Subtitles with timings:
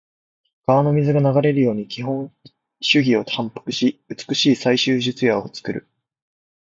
[0.65, 2.33] 川の水が流れるように基本
[2.81, 5.87] 手技を反復し、美しい最終術野を作る。